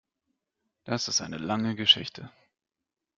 [0.83, 2.31] Das ist eine lange Geschichte.